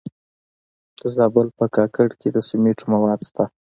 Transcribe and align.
د 0.99 1.01
زابل 1.15 1.47
په 1.57 1.65
کاکړ 1.75 2.07
کې 2.19 2.29
د 2.31 2.37
سمنټو 2.47 2.85
مواد 2.91 3.19
شته. 3.27 3.43